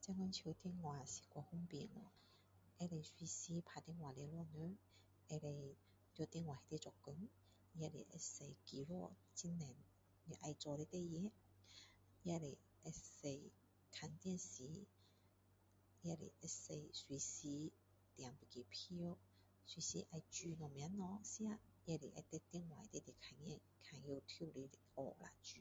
[0.00, 2.06] 现今手电话实太方便哦
[2.78, 4.78] 可以随时打电话联络人
[5.28, 5.74] 可以
[6.16, 7.16] 在电话里面做工
[7.72, 8.04] 也是
[8.38, 9.66] 可以记录很多
[10.26, 11.32] 你要做的事情
[12.22, 12.56] 也是
[13.22, 13.50] 可以
[13.90, 14.62] 看电视
[16.02, 16.28] 也是可
[16.74, 17.72] 以随时
[18.14, 19.18] 订飞机票
[19.66, 22.22] 随时要煮什么东西吃也是在
[22.52, 23.02] 电话里
[23.44, 25.60] 面看 youtube 里学了煮